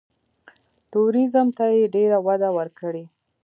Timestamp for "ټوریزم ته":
0.91-1.65